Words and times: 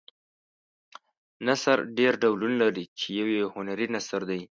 نثر 1.45 1.77
ډېر 1.97 2.13
ډولونه 2.21 2.55
لري 2.63 2.85
چې 2.99 3.05
یو 3.19 3.27
یې 3.37 3.43
هنري 3.53 3.87
نثر 3.95 4.21
دی. 4.29 4.41